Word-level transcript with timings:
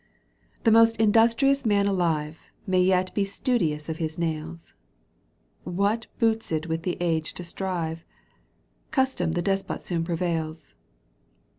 The 0.63 0.71
most 0.71 0.97
industrious 0.97 1.63
man 1.63 1.85
alive 1.85 2.49
May 2.65 2.81
yet 2.81 3.13
be 3.13 3.23
studious 3.23 3.87
of 3.87 3.97
his 3.97 4.17
nails; 4.17 4.73
What 5.63 6.07
boots 6.17 6.51
it 6.51 6.65
with 6.65 6.81
the 6.81 6.97
age 6.99 7.35
to 7.35 7.43
strive? 7.43 8.03
Custom 8.89 9.33
the 9.33 9.43
despot 9.43 9.83
soon 9.83 10.03
prevails. 10.03 10.73